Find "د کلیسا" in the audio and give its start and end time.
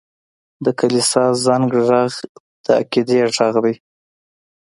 0.65-1.23